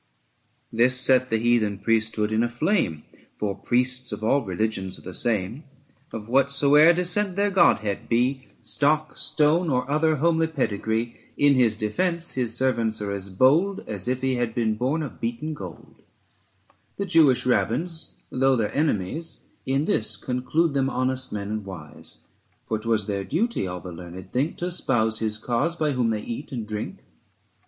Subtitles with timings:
[0.73, 3.03] This set the heathen priesthood in a flame,
[3.37, 5.63] For priests of all religions are the same.
[6.11, 11.77] Of whatsoe'er descent their godhead be, 100 Stock, stone, or other homely pedigree, In his
[11.77, 16.01] defence his servants are as bold, As if he had been born of beaten gold.
[16.01, 16.97] ABSALOM AND ACHITOPHEL.
[16.97, 19.37] The_Jewish Rabbins^ though their enemies,
[19.67, 22.21] In this conclude them honest men and wise:
[22.67, 26.09] 105 For 'twas their duty, all the learned think, To espouse his cause by whom
[26.09, 27.03] they eat and drink.